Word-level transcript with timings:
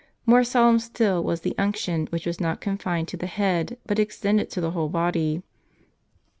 More 0.25 0.43
solemn 0.43 0.79
still 0.79 1.23
was 1.23 1.41
the 1.41 1.53
unction, 1.59 2.07
which 2.07 2.25
was 2.25 2.41
not 2.41 2.59
confined 2.59 3.07
to 3.09 3.17
the 3.17 3.27
head, 3.27 3.77
but 3.85 3.99
extended 3.99 4.49
to 4.49 4.59
the 4.59 4.71
whole 4.71 4.89
body. 4.89 5.43